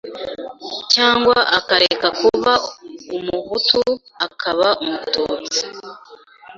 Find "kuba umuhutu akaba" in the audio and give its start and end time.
2.19-4.67